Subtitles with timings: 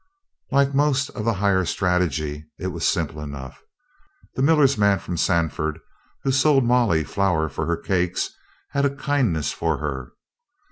[0.51, 3.61] Like most of the higher strategy, it was simple enough.
[4.33, 5.77] The miller's man from Sandford,
[6.23, 8.31] who sold Molly flour for her cakes,
[8.71, 10.13] had a kindness for her.